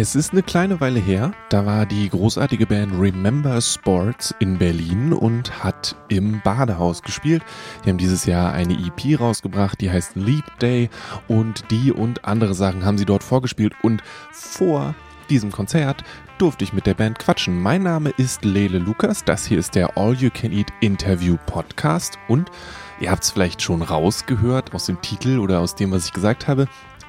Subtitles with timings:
[0.00, 5.12] Es ist eine kleine Weile her, da war die großartige Band Remember Sports in Berlin
[5.12, 7.42] und hat im Badehaus gespielt.
[7.84, 10.88] Die haben dieses Jahr eine EP rausgebracht, die heißt Leap Day
[11.26, 14.94] und die und andere Sachen haben sie dort vorgespielt und vor
[15.30, 16.04] diesem Konzert
[16.38, 17.60] durfte ich mit der Band quatschen.
[17.60, 22.20] Mein Name ist Lele Lukas, das hier ist der All You Can Eat Interview Podcast
[22.28, 22.52] und
[23.00, 26.46] ihr habt es vielleicht schon rausgehört aus dem Titel oder aus dem, was ich gesagt
[26.46, 26.68] habe.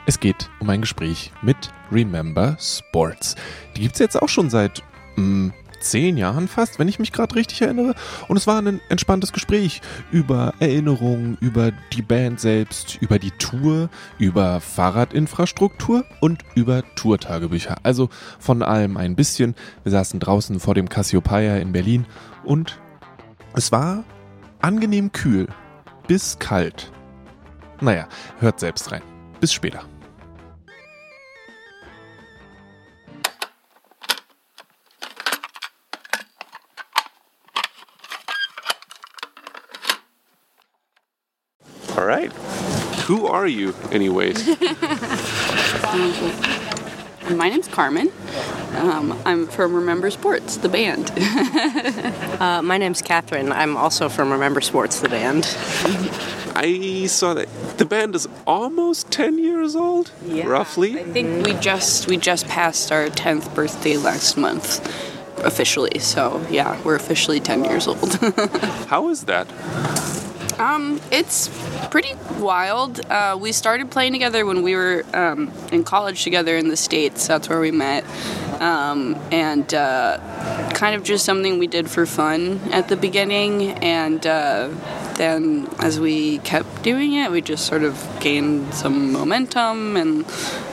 [0.09, 3.36] Es geht um ein Gespräch mit Remember Sports.
[3.77, 4.82] Die gibt es jetzt auch schon seit
[5.18, 7.94] mh, hm, zehn Jahren fast, wenn ich mich gerade richtig erinnere.
[8.27, 13.91] Und es war ein entspanntes Gespräch über Erinnerungen, über die Band selbst, über die Tour,
[14.18, 17.77] über Fahrradinfrastruktur und über Tourtagebücher.
[17.84, 19.54] Also von allem ein bisschen.
[19.84, 22.07] Wir saßen draußen vor dem Cassiopeia in Berlin
[22.44, 22.79] und
[23.54, 24.04] es war
[24.60, 25.46] angenehm kühl
[26.07, 26.91] bis kalt.
[27.79, 28.07] Naja,
[28.40, 29.04] hört selbst rein.
[29.40, 29.88] Bis später.
[42.10, 42.32] Right.
[43.05, 44.48] Who are you, anyways?
[47.29, 48.12] My name's Carmen.
[48.74, 51.12] Um, I'm from Remember Sports, the band.
[52.41, 53.51] uh, my name's Catherine.
[53.51, 55.46] I'm also from Remember Sports, the band.
[56.55, 60.99] I saw that the band is almost 10 years old, yeah, roughly.
[60.99, 64.79] I think we just we just passed our 10th birthday last month
[65.44, 66.00] officially.
[66.00, 68.16] So, yeah, we're officially 10 years old.
[68.88, 69.47] How is that?
[70.59, 71.50] Um, it's
[71.90, 73.00] pretty wild.
[73.06, 77.28] Uh, we started playing together when we were um, in college together in the States.
[77.28, 78.03] That's where we met.
[78.59, 80.19] Um, and uh,
[80.74, 83.72] kind of just something we did for fun at the beginning.
[83.72, 84.69] And uh,
[85.16, 90.25] then as we kept doing it, we just sort of gained some momentum and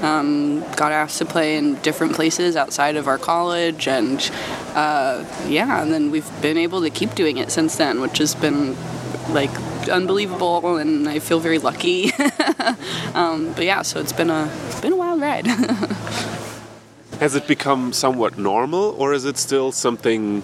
[0.02, 3.86] um, got asked to play in different places outside of our college.
[3.86, 4.18] And
[4.74, 8.34] uh, yeah, and then we've been able to keep doing it since then, which has
[8.34, 8.76] been
[9.28, 9.50] like
[9.88, 12.12] unbelievable, and I feel very lucky.
[13.14, 15.46] um, but yeah, so it's been a it's been a wild ride.
[17.20, 20.42] Has it become somewhat normal, or is it still something?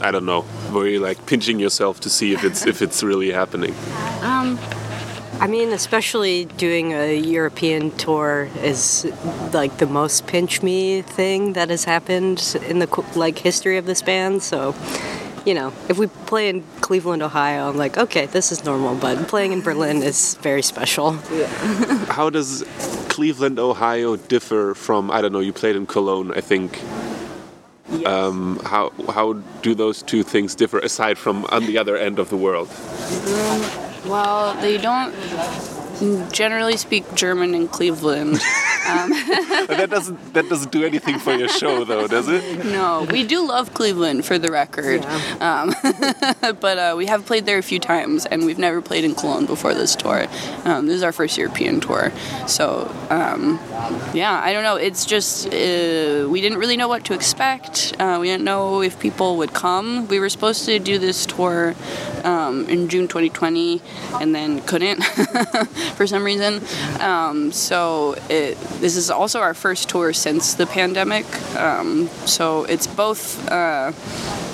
[0.00, 3.30] I don't know, where you're like pinching yourself to see if it's if it's really
[3.30, 3.74] happening.
[4.26, 4.58] Um,
[5.40, 9.06] I mean, especially doing a European tour is
[9.52, 14.02] like the most pinch me thing that has happened in the like history of this
[14.02, 14.42] band.
[14.42, 14.74] So
[15.46, 19.26] you know, if we play in Cleveland, Ohio, I'm like, okay, this is normal, but
[19.26, 21.18] playing in Berlin is very special.
[21.32, 21.46] Yeah.
[22.12, 22.62] How does
[23.08, 26.80] Cleveland, Ohio differ from, I don't know, you played in Cologne, I think.
[27.90, 28.06] Yes.
[28.06, 32.30] Um, how how do those two things differ aside from on the other end of
[32.30, 32.68] the world?
[32.68, 33.62] Um,
[34.08, 35.12] well, they don't
[36.32, 38.40] generally speak German in Cleveland.
[38.88, 39.10] Um,
[39.68, 42.64] that doesn't that doesn't do anything for your show, though, does it?
[42.66, 45.62] No, we do love Cleveland for the record, yeah.
[45.62, 45.74] um,
[46.60, 49.46] but uh, we have played there a few times, and we've never played in Cologne
[49.46, 50.26] before this tour.
[50.64, 52.12] Um, this is our first European tour,
[52.46, 53.58] so um,
[54.14, 54.76] yeah, I don't know.
[54.76, 57.94] It's just uh, we didn't really know what to expect.
[57.98, 60.06] Uh, we didn't know if people would come.
[60.08, 61.74] We were supposed to do this tour
[62.26, 63.80] um, in June 2020,
[64.20, 65.02] and then couldn't
[65.94, 66.60] for some reason.
[67.00, 71.26] Um, so it this is also our first tour since the pandemic.
[71.56, 73.92] Um, so it's both, uh,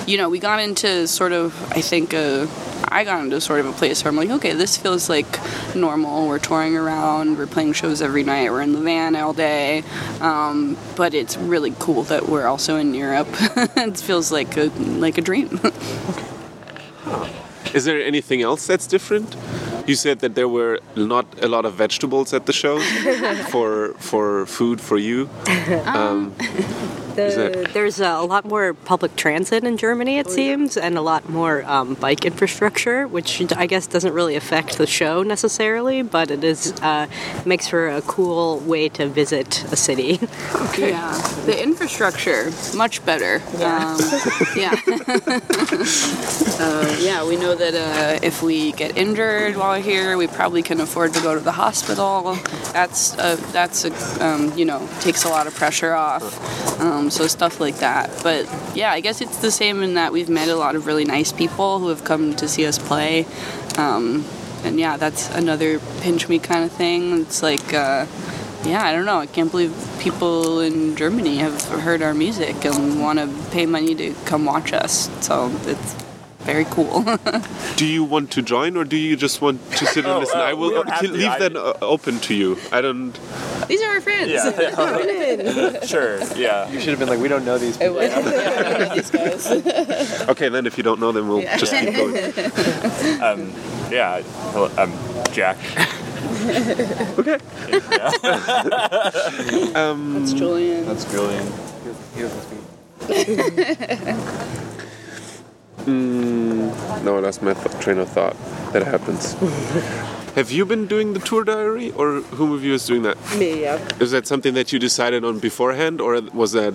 [0.07, 2.49] you know, we got into sort of, I think, a,
[2.89, 5.27] I got into sort of a place where I'm like, okay, this feels like
[5.75, 6.29] normal.
[6.29, 9.83] We're touring around, we're playing shows every night, we're in the van all day.
[10.21, 13.29] Um, but it's really cool that we're also in Europe.
[13.33, 14.67] it feels like a
[14.99, 15.59] like a dream.
[17.75, 19.37] Is there anything else that's different?
[19.87, 22.79] You said that there were not a lot of vegetables at the show
[23.51, 25.29] for for food for you.
[25.87, 26.33] Um,
[27.15, 30.87] the, there's a lot more public transit in Germany, it oh, seems, yeah.
[30.87, 35.23] and a lot more um, bike infrastructure, which I guess doesn't really affect the show
[35.23, 37.07] necessarily, but it is uh,
[37.45, 40.21] makes for a cool way to visit a city.
[40.73, 40.91] Okay.
[40.91, 41.13] Yeah,
[41.45, 43.43] the infrastructure much better.
[43.59, 44.01] Yeah, um,
[44.57, 44.71] yeah.
[46.61, 47.25] uh, yeah.
[47.27, 51.21] We know that uh, if we get injured while here, we probably can afford to
[51.21, 52.35] go to the hospital.
[52.73, 56.23] That's a, that's a, um, you know takes a lot of pressure off.
[57.11, 58.11] So stuff like that.
[58.23, 61.05] But yeah, I guess it's the same in that we've met a lot of really
[61.05, 63.27] nice people who have come to see us play.
[63.77, 64.25] Um,
[64.65, 67.21] and yeah, that's another pinch me kind of thing.
[67.23, 68.07] It's like, uh,
[68.65, 69.19] yeah, I don't know.
[69.19, 73.95] I can't believe people in Germany have heard our music and want to pay money
[73.97, 75.11] to come watch us.
[75.25, 76.02] So it's
[76.45, 77.05] very cool.
[77.77, 80.39] Do you want to join or do you just want to sit and Oh, listen?
[80.41, 81.09] uh, I will don't have to.
[81.13, 82.59] leave I- that uh, open to you.
[82.71, 83.13] I don't.
[83.69, 84.31] These are our friends.
[84.31, 85.81] Yeah.
[85.93, 86.19] sure.
[86.37, 86.69] Yeah.
[86.71, 87.95] You should have been like, we don't know these people.
[88.01, 89.47] these guys.
[90.29, 92.15] Okay, then if you don't know, then we'll just keep going.
[93.91, 94.23] Yeah.
[94.53, 94.93] Hello, I'm
[95.33, 95.57] Jack.
[97.19, 97.39] Okay.
[99.13, 100.87] That's Julian.
[100.87, 101.47] That's Julian.
[102.15, 102.63] He doesn't
[105.83, 107.05] speak.
[107.05, 108.37] No, I lost my th- train of thought.
[108.73, 109.35] That happens.
[110.35, 113.19] Have you been doing the tour diary, or whom of you is doing that?
[113.37, 113.79] Me, yeah.
[114.01, 116.73] Is that something that you decided on beforehand, or was that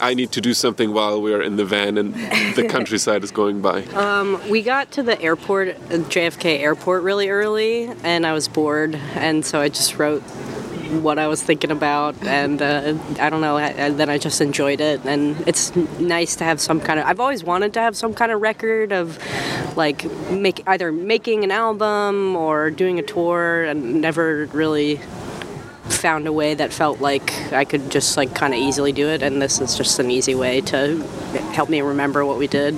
[0.00, 2.14] I need to do something while we are in the van and
[2.54, 3.80] the countryside is going by?
[4.48, 9.44] We got to the airport, uh, JFK airport, really early, and I was bored, and
[9.44, 10.22] so I just wrote
[11.00, 14.80] what I was thinking about, and uh, I don't know, and then I just enjoyed
[14.80, 17.06] it, and it's nice to have some kind of.
[17.06, 19.18] I've always wanted to have some kind of record of,
[19.76, 25.00] like, make either making an album or doing a tour, and never really
[25.84, 29.22] found a way that felt like I could just like kind of easily do it,
[29.22, 31.02] and this is just an easy way to
[31.52, 32.74] help me remember what we did.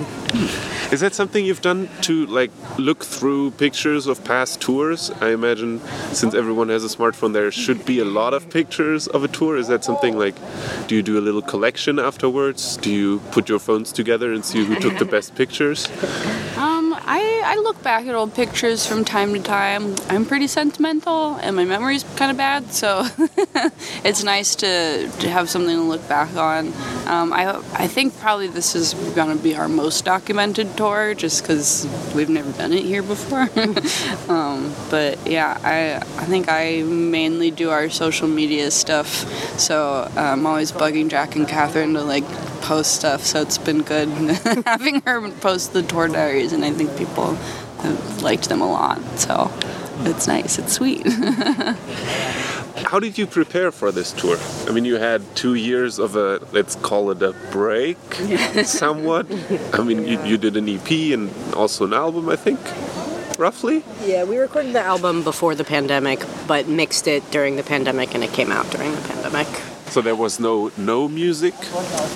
[0.95, 5.11] Is that something you've done to like look through pictures of past tours?
[5.19, 5.81] I imagine
[6.13, 9.57] since everyone has a smartphone, there should be a lot of pictures of a tour.
[9.57, 10.35] Is that something like,
[10.87, 12.77] do you do a little collection afterwards?
[12.77, 15.89] Do you put your phones together and see who took the best pictures?
[16.55, 16.74] Um,
[17.55, 19.95] Um, I, look back at old pictures from time to time.
[20.09, 23.05] I'm pretty sentimental, and my memory's kind of bad, so
[24.03, 26.67] it's nice to, to have something to look back on.
[27.07, 31.87] Um, I I think probably this is gonna be our most documented tour, just because
[32.15, 33.49] we've never done it here before.
[34.33, 39.07] um, but yeah, I I think I mainly do our social media stuff,
[39.59, 42.25] so I'm always bugging Jack and Catherine to like
[42.65, 43.21] post stuff.
[43.21, 44.09] So it's been good
[44.65, 47.37] having her post the tour diaries, and I think people
[47.85, 48.99] have liked them a lot.
[49.17, 49.51] So
[50.01, 50.59] it's nice.
[50.59, 51.05] It's sweet.
[52.85, 54.37] How did you prepare for this tour?
[54.67, 57.97] I mean, you had two years of a, let's call it a break,
[58.65, 59.25] somewhat.
[59.73, 62.59] I mean, you, you did an EP and also an album, I think,
[63.39, 63.83] roughly.
[64.03, 68.23] Yeah, we recorded the album before the pandemic, but mixed it during the pandemic, and
[68.23, 69.47] it came out during the pandemic.
[69.89, 71.53] So there was no no music,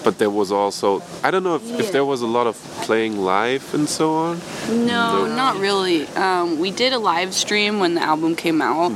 [0.03, 3.17] but there was also I don't know if, if there was a lot of playing
[3.17, 4.41] live and so on.
[4.67, 6.07] no, not really.
[6.09, 8.91] Um, we did a live stream when the album came out,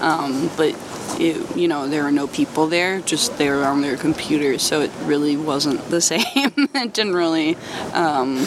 [0.00, 0.74] um, but.
[1.20, 4.80] It, you know, there were no people there, just they were on their computers, so
[4.80, 6.22] it really wasn't the same.
[6.24, 7.56] it didn't really,
[7.92, 8.46] um,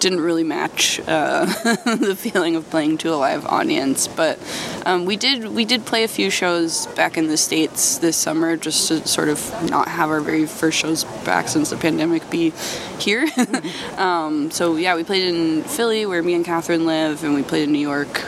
[0.00, 1.44] didn't really match uh,
[1.84, 4.08] the feeling of playing to a live audience.
[4.08, 4.38] But
[4.84, 8.56] um, we did we did play a few shows back in the states this summer,
[8.56, 12.52] just to sort of not have our very first shows back since the pandemic be
[12.98, 13.26] here.
[13.96, 17.64] um, so yeah, we played in Philly where me and Catherine live, and we played
[17.64, 18.24] in New York,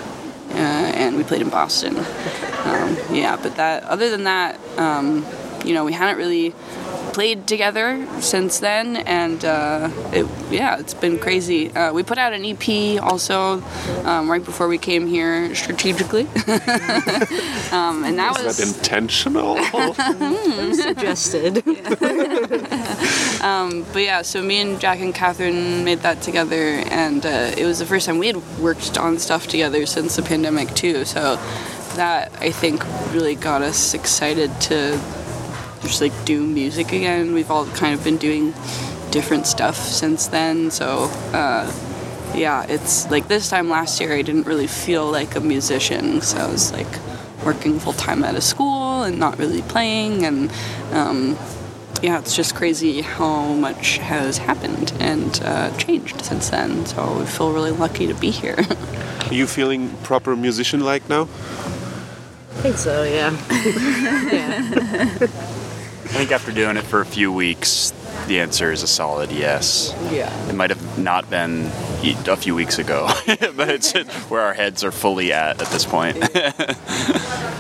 [0.51, 1.97] uh, and we played in Boston.
[2.67, 5.25] Um, yeah, but that other than that, um,
[5.65, 6.55] you know, we hadn't really
[7.13, 11.71] played together since then, and uh, it, yeah, it's been crazy.
[11.75, 13.63] Uh, we put out an EP also
[14.05, 16.23] um, right before we came here strategically,
[17.73, 19.57] um, and that Is was that intentional?
[20.75, 21.63] Suggested.
[23.97, 27.79] But yeah, so me and Jack and Catherine made that together, and uh, it was
[27.79, 31.07] the first time we had worked on stuff together since the pandemic too.
[31.07, 31.41] So
[31.97, 35.01] that I think really got us excited to
[35.83, 37.35] just like do music again.
[37.35, 38.55] We've all kind of been doing
[39.11, 40.71] different stuff since then.
[40.71, 41.73] So uh,
[42.35, 46.39] yeah, it's like this time last year I didn't really feel like a musician, so
[46.39, 46.87] I was like
[47.45, 50.51] working full time at a school and not really playing and.
[50.93, 51.37] Um,
[52.03, 56.85] yeah, it's just crazy how much has happened and uh, changed since then.
[56.85, 58.57] So we feel really lucky to be here.
[59.27, 61.27] Are you feeling proper musician like now?
[62.57, 63.37] I think so, yeah.
[66.07, 67.93] I think after doing it for a few weeks,
[68.27, 69.95] the answer is a solid yes.
[70.11, 70.33] Yeah.
[70.49, 71.71] It might have not been
[72.03, 73.93] a few weeks ago, but it's
[74.31, 76.17] where our heads are fully at at this point.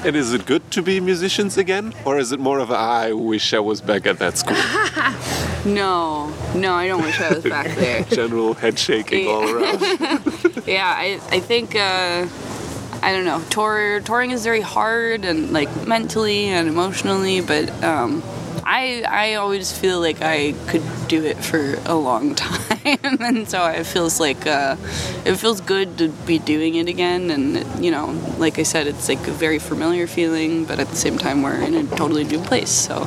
[0.06, 3.12] And is it good to be musicians again, or is it more of a I
[3.12, 4.56] wish I was back at that school?
[5.72, 8.04] no, no, I don't wish I was back there.
[8.04, 9.82] General head shaking all around.
[10.64, 12.28] Yeah, I, I think, uh,
[13.02, 18.22] I don't know, tour, touring is very hard and like mentally and emotionally, but um,
[18.64, 22.98] I, I always feel like I could do it for a long time.
[23.02, 24.76] and so it feels like, uh,
[25.24, 27.30] it feels good to be doing it again.
[27.30, 28.06] And, you know,
[28.38, 31.60] like I said, it's like a very familiar feeling, but at the same time, we're
[31.60, 32.70] in a totally new place.
[32.70, 33.02] So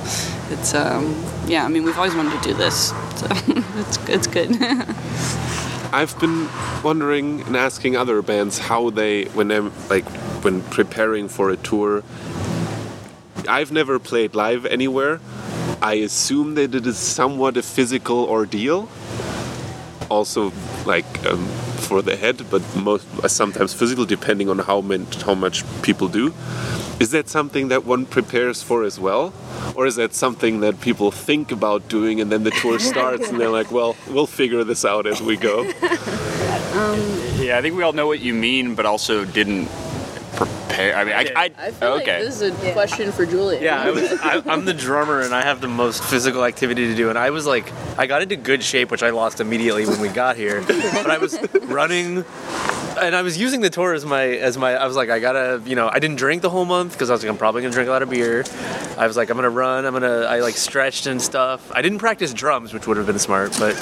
[0.50, 1.14] it's, um,
[1.48, 2.90] yeah, I mean, we've always wanted to do this.
[3.16, 4.56] So it's, it's good.
[5.92, 6.48] I've been
[6.84, 10.06] wondering and asking other bands how they, when they're like,
[10.44, 12.04] when preparing for a tour.
[13.48, 15.20] I've never played live anywhere.
[15.82, 18.88] I assume that it is somewhat a physical ordeal.
[20.10, 20.52] Also,
[20.86, 21.48] like um,
[21.90, 26.08] for the head, but most uh, sometimes physical, depending on how meant, how much people
[26.08, 26.28] do.
[27.00, 29.34] Is that something that one prepares for as well,
[29.76, 33.40] or is that something that people think about doing and then the tour starts and
[33.40, 35.58] they're like, well, we'll figure this out as we go.
[36.70, 37.00] Um,
[37.42, 39.68] yeah, I think we all know what you mean, but also didn't
[40.80, 40.96] prepare.
[40.96, 42.18] I mean, I, I, I feel okay.
[42.18, 43.62] like this is a question for Julia.
[43.62, 46.96] Yeah, I was, I, I'm the drummer and I have the most physical activity to
[46.96, 47.10] do.
[47.10, 50.10] And I was like, I got into good shape, which I lost immediately when we
[50.10, 50.62] got here.
[50.62, 52.24] But I was running,
[53.02, 54.76] and I was using the tour as my as my.
[54.76, 57.14] I was like, I gotta, you know, I didn't drink the whole month because I
[57.14, 58.44] was like, I'm probably gonna drink a lot of beer.
[58.98, 59.86] I was like, I'm gonna run.
[59.86, 60.22] I'm gonna.
[60.22, 61.72] I like stretched and stuff.
[61.74, 63.76] I didn't practice drums, which would have been smart, but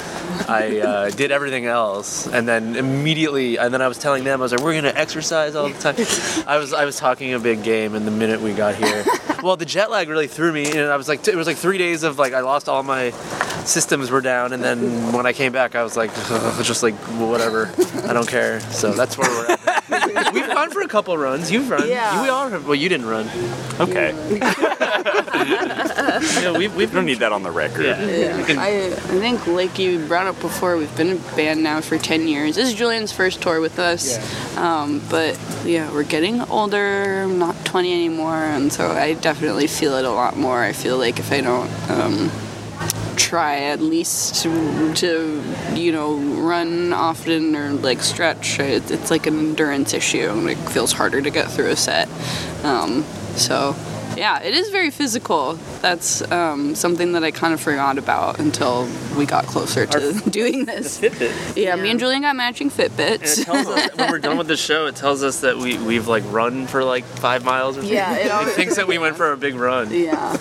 [0.48, 2.26] I uh, did everything else.
[2.26, 5.54] And then immediately, and then I was telling them, I was like, we're gonna exercise
[5.54, 5.96] all the time.
[6.46, 9.04] I was I was talking a big game, and the minute we got here,
[9.42, 11.78] well, the jet lag really threw me, and I was like, it was like three
[11.78, 13.10] days of like I lost all my
[13.64, 16.14] systems were down, and then when I came back, I was like,
[16.62, 17.70] just like whatever,
[18.08, 18.60] I don't care.
[18.72, 20.32] So that's where we're at.
[20.34, 21.50] We've gone for a couple runs.
[21.50, 21.88] You've run.
[21.88, 22.24] Yeah.
[22.24, 22.66] You all have.
[22.66, 23.28] Well, you didn't run.
[23.80, 24.12] okay.
[26.42, 27.84] Yeah, we've We we've don't need that on the record.
[27.86, 28.04] Yeah.
[28.06, 28.44] Yeah.
[28.44, 31.98] Can- I, I think, like you brought up before, we've been a band now for
[31.98, 32.56] 10 years.
[32.56, 34.18] This is Julian's first tour with us.
[34.56, 39.94] Um, but yeah, we're getting older, I'm not 20 anymore, and so I definitely feel
[39.96, 40.62] it a lot more.
[40.62, 42.30] I feel like if I don't um,
[43.16, 45.42] try at least to, to,
[45.74, 50.56] you know, run often or like stretch, it, it's like an endurance issue and it
[50.70, 52.08] feels harder to get through a set.
[52.64, 53.02] Um,
[53.36, 53.74] so
[54.18, 55.54] yeah, it is very physical.
[55.80, 60.64] That's um, something that I kind of forgot about until we got closer to doing
[60.64, 60.98] this.
[61.00, 61.56] Fitbit.
[61.56, 63.44] Yeah, me and Julian got matching it Fitbits.
[63.44, 66.24] tells us when we're done with the show, it tells us that we we've like
[66.32, 67.94] run for like five miles or something.
[67.96, 69.90] Yeah, it always- thinks that we went for a big run.
[69.92, 70.36] yeah,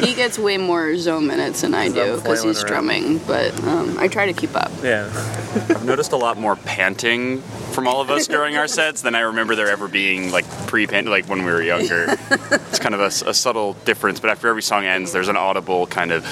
[0.00, 2.68] he gets way more zone minutes than I do because he's around.
[2.68, 4.70] drumming, but um, I try to keep up.
[4.82, 5.06] Yeah.
[5.68, 7.40] I've noticed a lot more panting
[7.72, 11.06] from all of us during our sets than I remember there ever being like pre-pan
[11.06, 12.06] like when we were younger.
[12.30, 16.12] It's kind of a subtle difference, but after every song ends, there's an audible kind
[16.12, 16.24] of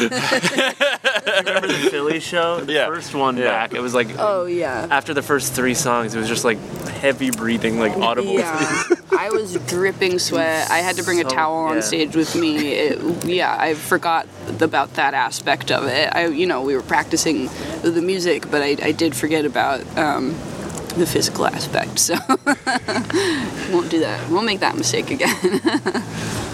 [0.00, 2.60] Remember the Philly show?
[2.60, 2.86] The Yeah.
[2.86, 3.48] first one Yeah.
[3.48, 3.74] back.
[3.74, 4.86] It was like Oh yeah.
[4.90, 6.58] after the first three songs, it was just like
[7.00, 8.34] heavy breathing, like audible.
[8.34, 8.82] Yeah,
[9.18, 10.70] I was dripping sweat.
[10.70, 11.80] I had to bring a towel on yeah.
[11.80, 12.72] stage with me.
[12.72, 14.26] It, yeah, I forgot
[14.60, 16.14] about that aspect of it.
[16.14, 17.48] I, you know, we were practicing
[17.82, 20.30] the music, but I, I did forget about um,
[20.96, 21.98] the physical aspect.
[21.98, 22.14] So
[23.72, 24.28] won't do that.
[24.30, 25.60] Won't make that mistake again.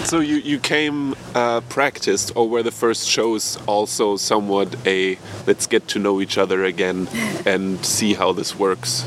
[0.05, 5.17] So you you came uh, practiced, or were the first shows also somewhat a
[5.47, 7.09] let's get to know each other again
[7.47, 9.07] and see how this works?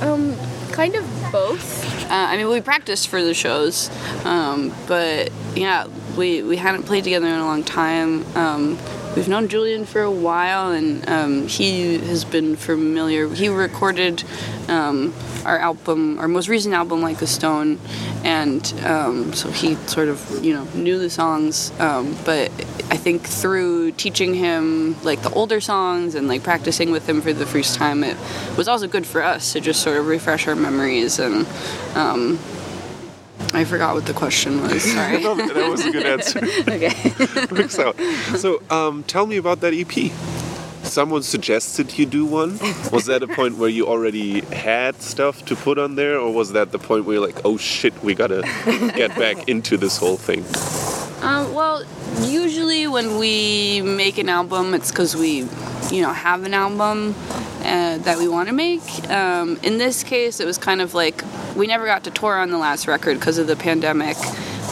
[0.00, 0.36] Um,
[0.70, 1.95] kind of both.
[2.08, 3.90] Uh, I mean, we practiced for the shows,
[4.24, 8.24] um, but yeah, we we hadn't played together in a long time.
[8.36, 8.78] Um,
[9.16, 13.28] we've known Julian for a while, and um, he has been familiar.
[13.28, 14.22] He recorded
[14.68, 15.12] um,
[15.44, 17.80] our album, our most recent album, Like a Stone,
[18.22, 21.72] and um, so he sort of you know knew the songs.
[21.80, 22.52] Um, but
[22.88, 27.32] I think through teaching him like the older songs and like practicing with him for
[27.32, 28.16] the first time, it
[28.56, 31.46] was also good for us to just sort of refresh our memories and.
[31.94, 32.38] Um,
[33.52, 34.82] I forgot what the question was.
[34.92, 35.22] Sorry.
[35.22, 36.38] that was a good answer.
[36.68, 36.92] okay.
[37.82, 37.96] Out.
[38.38, 40.12] So um, tell me about that EP.
[40.82, 42.58] Someone suggested you do one.
[42.92, 46.52] Was that a point where you already had stuff to put on there, or was
[46.52, 48.42] that the point where you're like, oh shit, we gotta
[48.94, 50.44] get back into this whole thing?
[51.26, 51.82] Um, well,
[52.20, 55.38] usually when we make an album, it's because we,
[55.90, 57.16] you know, have an album
[57.62, 59.10] uh, that we want to make.
[59.10, 61.24] Um, in this case, it was kind of like
[61.56, 64.16] we never got to tour on the last record because of the pandemic.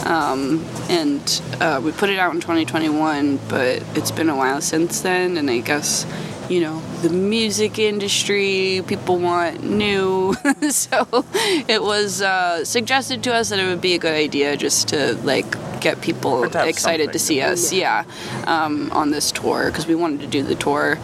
[0.05, 5.01] Um, and uh, we put it out in 2021, but it's been a while since
[5.01, 6.05] then, and I guess
[6.47, 10.35] you know the music industry people want new.
[10.71, 11.25] So
[11.67, 15.13] it was uh, suggested to us that it would be a good idea just to
[15.23, 15.45] like
[15.79, 18.03] get people to excited to see us yeah.
[18.47, 20.97] um, on this tour because we wanted to do the tour.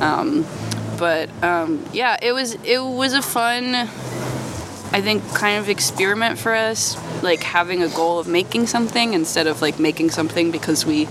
[0.00, 0.46] Um,
[0.98, 3.74] but um, yeah it was it was a fun
[4.90, 9.46] I think kind of experiment for us, like having a goal of making something instead
[9.46, 11.08] of like making something because we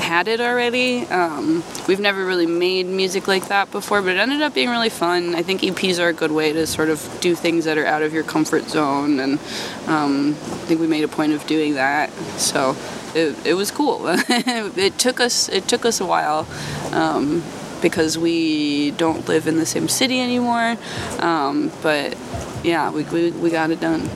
[0.00, 1.06] had it already.
[1.06, 4.88] Um, we've never really made music like that before, but it ended up being really
[4.88, 5.34] fun.
[5.34, 8.02] I think EPs are a good way to sort of do things that are out
[8.02, 9.38] of your comfort zone, and
[9.86, 12.10] um, I think we made a point of doing that.
[12.38, 12.76] So
[13.14, 14.00] it, it was cool.
[14.08, 16.46] it took us it took us a while.
[16.92, 17.42] Um,
[17.80, 20.76] because we don't live in the same city anymore.
[21.18, 22.14] Um, but
[22.62, 24.00] yeah, we, we, we got it done.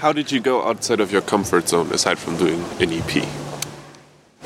[0.00, 3.43] How did you go outside of your comfort zone aside from doing an EP?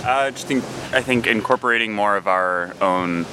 [0.08, 3.24] I just think I think incorporating more of our own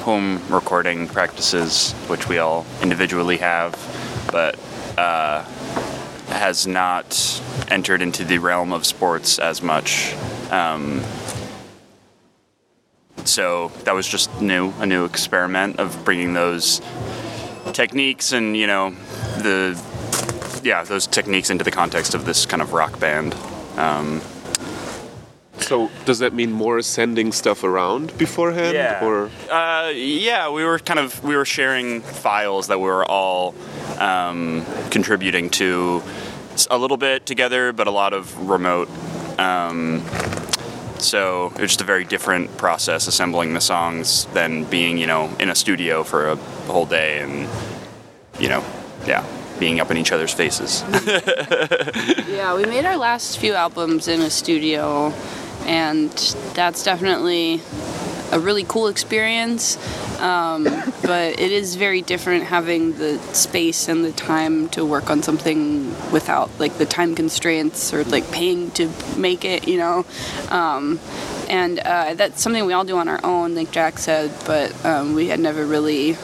[0.00, 3.74] home recording practices, which we all individually have,
[4.32, 4.58] but
[4.98, 5.42] uh,
[6.28, 10.14] has not entered into the realm of sports as much.
[10.50, 11.02] Um,
[13.26, 16.80] so that was just new, a new experiment of bringing those
[17.74, 18.90] techniques and you know
[19.42, 19.78] the
[20.64, 23.34] yeah those techniques into the context of this kind of rock band.
[23.76, 24.22] Um,
[25.68, 31.00] So does that mean more sending stuff around beforehand, or Uh, yeah, we were kind
[31.00, 33.54] of we were sharing files that we were all
[33.98, 36.02] um, contributing to
[36.70, 38.88] a little bit together, but a lot of remote.
[39.38, 40.02] Um,
[40.98, 45.48] so it's just a very different process assembling the songs than being you know in
[45.50, 46.36] a studio for a
[46.70, 47.48] whole day and
[48.38, 48.62] you know
[49.06, 49.24] yeah
[49.58, 50.82] being up in each other's faces.
[52.28, 55.12] Yeah, we made our last few albums in a studio,
[55.66, 56.10] and
[56.54, 57.60] that's definitely
[58.32, 59.76] a really cool experience.
[60.20, 60.64] Um,
[61.02, 65.90] but it is very different having the space and the time to work on something
[66.10, 70.04] without like the time constraints or like paying to make it, you know.
[70.50, 71.00] Um,
[71.48, 74.32] and uh, that's something we all do on our own, like Jack said.
[74.46, 76.16] But um, we had never really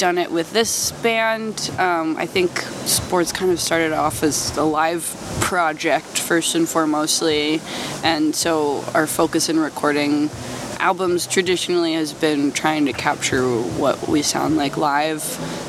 [0.00, 1.70] done it with this band.
[1.78, 5.04] Um, I think sports kind of started off as a live
[5.42, 7.60] project first and foremostly,
[8.02, 10.30] and so our focus in recording
[10.78, 15.22] albums traditionally has been trying to capture what we sound like live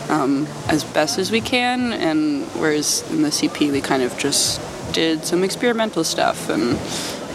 [0.09, 4.61] um, as best as we can, and whereas in the EP we kind of just
[4.93, 6.79] did some experimental stuff and.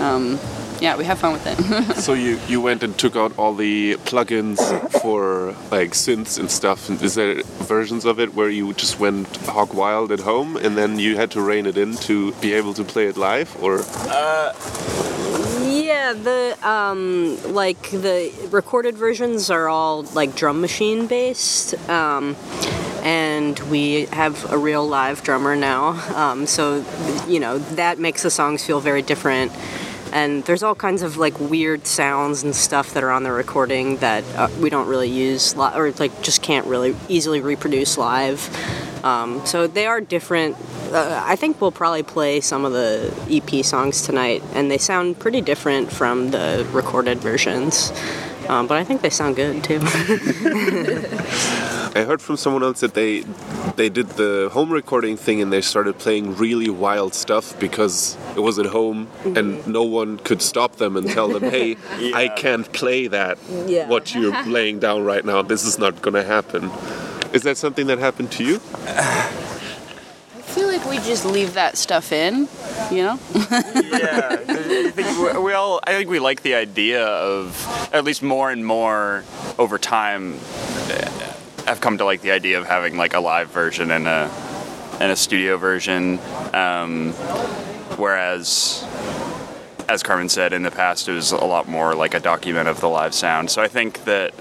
[0.00, 0.38] Um,
[0.80, 1.96] yeah, we have fun with it.
[2.06, 4.58] so you you went and took out all the plugins
[5.00, 6.90] for like synths and stuff?
[7.02, 10.98] Is there versions of it where you just went hog wild at home and then
[10.98, 13.80] you had to rein it in to be able to play it live, or
[15.66, 22.36] Yeah, the um, like the recorded versions are all like drum machine based, um,
[23.02, 25.88] and we have a real live drummer now.
[26.14, 26.84] Um, so
[27.26, 29.52] you know that makes the songs feel very different.
[30.12, 33.98] And there's all kinds of like weird sounds and stuff that are on the recording
[33.98, 38.48] that uh, we don't really use li- or like just can't really easily reproduce live.
[39.04, 40.56] Um, so they are different.
[40.92, 45.18] Uh, I think we'll probably play some of the EP songs tonight, and they sound
[45.18, 47.92] pretty different from the recorded versions.
[48.48, 49.80] Um, but I think they sound good too.
[51.96, 53.20] I heard from someone else that they
[53.76, 58.40] they did the home recording thing and they started playing really wild stuff because it
[58.40, 59.72] was at home and mm-hmm.
[59.72, 61.78] no one could stop them and tell them, "Hey,
[62.14, 63.38] I can't play that.
[63.66, 63.88] Yeah.
[63.88, 66.70] What you're laying down right now, this is not going to happen."
[67.32, 68.60] Is that something that happened to you?
[68.86, 72.46] I feel like we just leave that stuff in,
[72.90, 73.18] you know?
[73.34, 75.80] yeah, I think we- we all.
[75.86, 79.24] I think we like the idea of at least more and more
[79.58, 80.38] over time.
[81.66, 84.30] Have come to like the idea of having like a live version and a
[85.00, 86.18] and a studio version.
[86.54, 87.12] Um,
[87.98, 88.84] whereas,
[89.88, 92.80] as Carmen said in the past, it was a lot more like a document of
[92.80, 93.50] the live sound.
[93.50, 94.34] So I think that.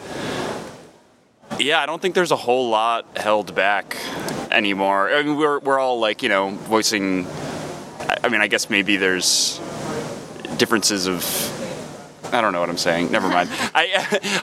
[1.60, 3.98] Yeah, I don't think there's a whole lot held back
[4.52, 5.10] anymore.
[5.10, 7.26] I mean, we're, we're all like, you know, voicing
[8.26, 9.60] I mean, I guess maybe there's
[10.58, 11.24] differences of.
[12.32, 13.12] I don't know what I'm saying.
[13.12, 13.50] Never mind.
[13.74, 13.90] I,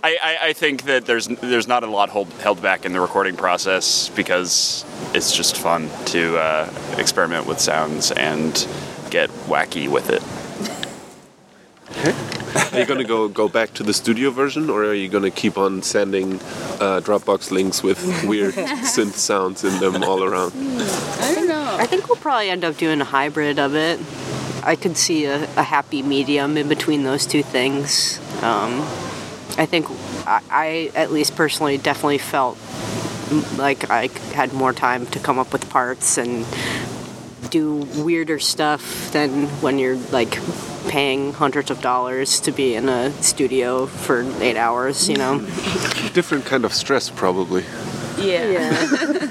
[0.03, 3.01] I, I- I think that there's there's not a lot hold, held back in the
[3.01, 8.53] recording process because it's just fun to uh, experiment with sounds and
[9.11, 10.23] get wacky with it.
[12.73, 15.25] Are you going to go go back to the studio version, or are you going
[15.25, 16.35] to keep on sending
[16.81, 18.55] uh, Dropbox links with weird
[18.95, 20.53] synth sounds in them all around?
[20.55, 21.77] I don't know.
[21.79, 23.99] I think we'll probably end up doing a hybrid of it.
[24.63, 28.19] I could see a, a happy medium in between those two things.
[28.43, 28.81] Um,
[29.59, 29.87] I think
[30.27, 32.59] I, I, at least personally, definitely felt
[33.57, 36.47] like I had more time to come up with parts and
[37.51, 40.39] do weirder stuff than when you're like
[40.89, 45.39] paying hundreds of dollars to be in a studio for eight hours, you know?
[46.15, 47.65] Different kind of stress, probably.
[48.19, 48.51] Yeah.
[48.51, 49.31] Yeah.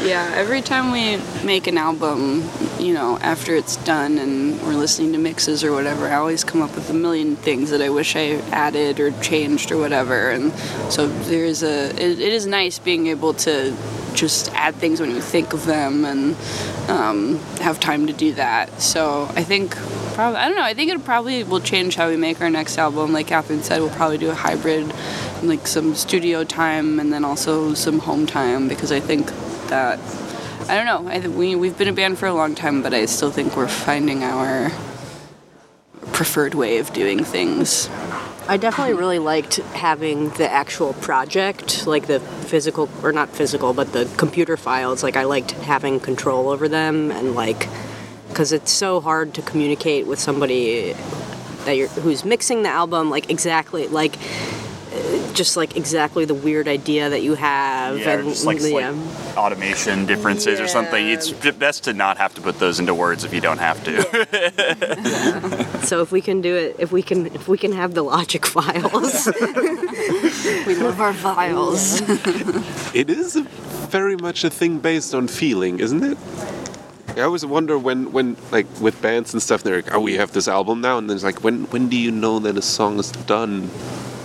[0.02, 2.42] yeah, every time we make an album,
[2.86, 6.62] you know, after it's done and we're listening to mixes or whatever, I always come
[6.62, 10.30] up with a million things that I wish I added or changed or whatever.
[10.30, 10.52] And
[10.88, 13.76] so there is a, it, it is nice being able to
[14.14, 16.36] just add things when you think of them and
[16.88, 18.80] um, have time to do that.
[18.80, 19.74] So I think
[20.14, 20.62] probably I don't know.
[20.62, 23.12] I think it probably will change how we make our next album.
[23.12, 24.94] Like Catherine said, we'll probably do a hybrid,
[25.42, 29.32] like some studio time and then also some home time because I think
[29.70, 29.98] that
[30.68, 31.08] I don't know.
[31.08, 33.68] I we we've been a band for a long time, but I still think we're
[33.68, 34.70] finding our
[36.12, 37.88] preferred way of doing things.
[38.48, 43.92] I definitely really liked having the actual project, like the physical, or not physical, but
[43.92, 45.02] the computer files.
[45.02, 47.68] Like, I liked having control over them and, like,
[48.28, 50.94] because it's so hard to communicate with somebody
[51.64, 54.16] that you're who's mixing the album, like, exactly, like,
[55.36, 57.98] just like exactly the weird idea that you have.
[57.98, 58.92] Yeah, and, just like yeah.
[58.92, 61.06] slight automation differences or something.
[61.06, 65.66] It's best to not have to put those into words if you don't have to.
[65.86, 68.44] So if we can do it, if we can, if we can have the logic
[68.44, 69.26] files,
[70.66, 72.00] We love our files.
[72.94, 73.36] It is
[73.90, 76.18] very much a thing based on feeling, isn't it?
[77.16, 80.32] I always wonder when, when like with bands and stuff, they're like, "Oh, we have
[80.32, 82.98] this album now," and then it's like, when when do you know that a song
[82.98, 83.70] is done?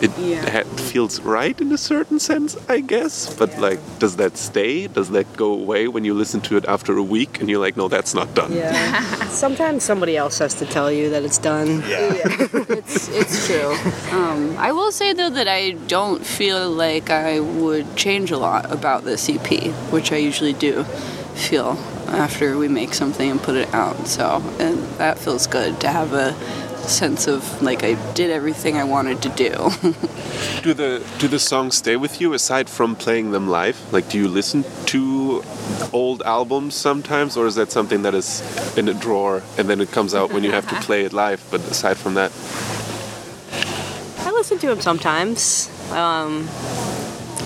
[0.02, 0.50] It Yeah.
[0.50, 3.34] ha- feels right in a certain sense, I guess.
[3.40, 4.88] But like, does that stay?
[4.88, 7.78] Does that go away when you listen to it after a week and you're like,
[7.78, 9.28] "No, that's not done." yeah.
[9.46, 11.84] Sometimes somebody else has to tell you that it's done.
[11.86, 13.74] it's it's true.
[14.12, 18.72] Um, I will say though that I don't feel like I would change a lot
[18.72, 20.84] about this EP, which I usually do
[21.36, 24.08] feel after we make something and put it out.
[24.08, 26.34] So and that feels good to have a
[26.90, 29.52] sense of like I did everything I wanted to do.
[30.64, 33.78] Do the do the songs stay with you aside from playing them live?
[33.92, 35.44] Like, do you listen to
[35.92, 38.42] old albums sometimes, or is that something that is
[38.78, 41.44] in a drawer and then it comes out when you have to play it live?
[41.50, 42.32] But aside from that,
[44.28, 45.70] I listen to them sometimes.
[45.92, 46.48] Um,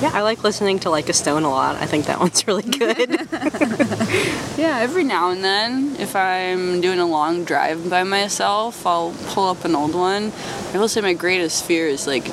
[0.02, 1.76] yeah, I like listening to Like a Stone a lot.
[1.78, 3.28] I think that one's really good.
[4.58, 9.50] Yeah, every now and then, if I'm doing a long drive by myself, I'll pull
[9.50, 10.32] up an old one.
[10.74, 12.26] I will say my greatest fear is like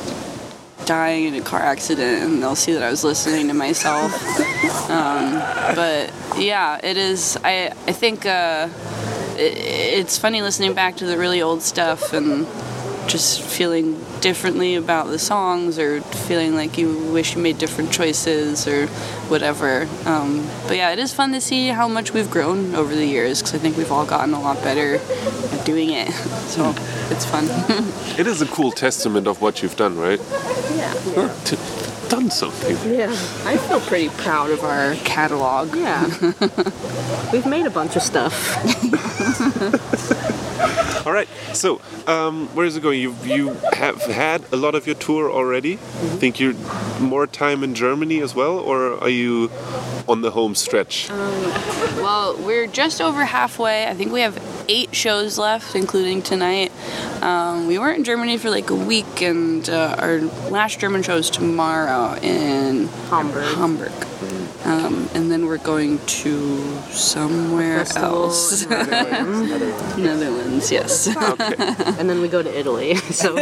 [0.86, 4.12] dying in a car accident, and they'll see that I was listening to myself.
[4.88, 5.32] um,
[5.74, 7.36] but yeah, it is.
[7.42, 8.68] I I think uh,
[9.36, 12.46] it, it's funny listening back to the really old stuff and
[13.06, 18.66] just feeling differently about the songs or feeling like you wish you made different choices
[18.66, 18.86] or
[19.28, 19.88] whatever.
[20.06, 23.40] Um, but yeah, it is fun to see how much we've grown over the years
[23.40, 26.10] because I think we've all gotten a lot better at doing it.
[26.52, 26.74] So
[27.08, 27.46] it's fun.
[28.18, 30.20] it is a cool testament of what you've done, right?
[30.76, 30.92] yeah.
[31.44, 31.56] To,
[32.10, 32.76] done something.
[32.92, 33.08] Yeah.
[33.46, 35.74] I feel pretty proud of our catalog.
[35.74, 36.08] Yeah.
[37.32, 38.34] We've made a bunch of stuff.
[41.06, 41.28] All right.
[41.52, 43.00] So, um, where is it going?
[43.00, 45.76] You you have had a lot of your tour already.
[46.20, 46.54] Think you're
[47.00, 49.50] more time in Germany as well, or are you
[50.06, 51.08] on the home stretch?
[51.10, 53.86] Well, we're just over halfway.
[53.86, 54.38] I think we have
[54.68, 56.70] eight shows left, including tonight.
[57.20, 61.16] Um, we were in Germany for like a week, and uh, our last German show
[61.16, 63.54] is tomorrow in Hamburg.
[63.56, 63.92] Hamburg.
[64.64, 66.58] Um, and then we're going to
[66.90, 68.62] somewhere Festival else.
[68.62, 68.70] in
[70.04, 71.08] Netherlands, yes.
[71.16, 71.54] okay.
[71.98, 72.94] and then we go to Italy.
[73.12, 73.34] So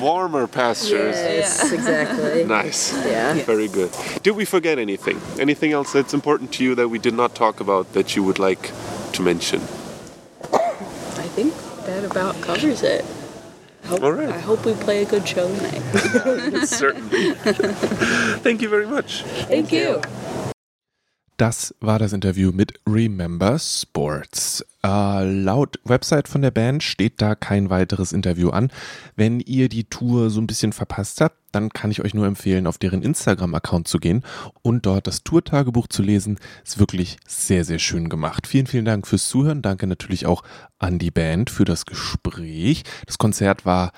[0.00, 1.16] Warmer pastures.
[1.16, 2.44] yes, exactly.
[2.44, 2.92] Nice.
[3.06, 3.34] Yeah.
[3.44, 3.90] Very good.
[4.22, 5.20] Did we forget anything?
[5.38, 8.38] Anything else that's important to you that we did not talk about that you would
[8.38, 8.72] like
[9.12, 9.60] to mention?
[10.52, 11.54] I think
[11.86, 13.04] that about covers it.
[13.84, 14.28] Hope, All right.
[14.28, 16.64] I hope we play a good show tonight.
[16.66, 17.32] Certainly.
[18.42, 19.22] Thank you very much.
[19.22, 20.00] Thank you.
[21.42, 24.64] Das war das Interview mit Remember Sports.
[24.84, 28.70] Äh, laut Website von der Band steht da kein weiteres Interview an.
[29.16, 32.68] Wenn ihr die Tour so ein bisschen verpasst habt, dann kann ich euch nur empfehlen,
[32.68, 34.22] auf deren Instagram-Account zu gehen
[34.62, 36.38] und dort das Tourtagebuch zu lesen.
[36.64, 38.46] Ist wirklich sehr, sehr schön gemacht.
[38.46, 39.62] Vielen, vielen Dank fürs Zuhören.
[39.62, 40.44] Danke natürlich auch
[40.78, 42.84] an die Band für das Gespräch.
[43.04, 43.90] Das Konzert war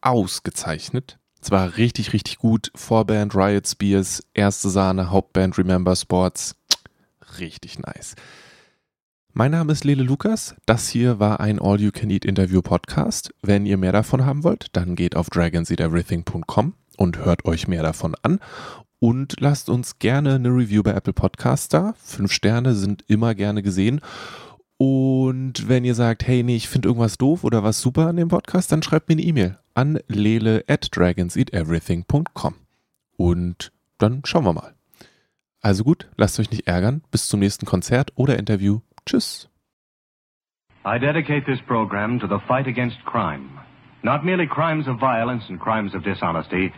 [0.00, 1.18] ausgezeichnet.
[1.42, 2.70] Es war richtig, richtig gut.
[2.74, 6.54] Vorband Riot Spears, erste Sahne, Hauptband Remember Sports.
[7.38, 8.14] Richtig nice.
[9.32, 10.56] Mein Name ist Lele Lukas.
[10.66, 13.32] Das hier war ein All You Can Eat Interview Podcast.
[13.42, 18.16] Wenn ihr mehr davon haben wollt, dann geht auf dragonseateverything.com und hört euch mehr davon
[18.22, 18.40] an.
[18.98, 21.94] Und lasst uns gerne eine Review bei Apple Podcast da.
[22.02, 24.00] Fünf Sterne sind immer gerne gesehen.
[24.76, 28.28] Und wenn ihr sagt, hey, nee, ich finde irgendwas doof oder was super an dem
[28.28, 32.54] Podcast, dann schreibt mir eine E-Mail an lele at dragonseateverything.com.
[33.16, 34.77] Und dann schauen wir mal.
[35.68, 37.02] Also gut, lasst euch nicht ärgern.
[37.10, 38.80] Bis zum nächsten Konzert oder Interview.
[39.04, 39.50] Tschüss.
[40.86, 43.50] I dedicate this program to the fight against crime.
[44.02, 46.72] Not merely crimes of violence and crimes of dishonesty,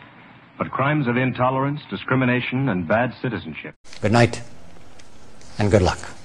[0.58, 3.76] but crimes of intolerance, discrimination, and bad citizenship.
[4.02, 4.42] Good night,
[5.60, 6.19] and good luck.